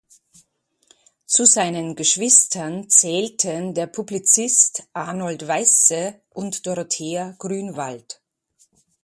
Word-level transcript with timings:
Zu 1.27 1.45
seinen 1.45 1.95
Geschwistern 1.95 2.89
zählten 2.89 3.75
der 3.75 3.85
Publizist 3.85 4.87
Arnold 4.93 5.47
Weisse 5.47 6.19
und 6.31 6.65
Dorothea 6.65 7.35
Grünwald. 7.37 8.19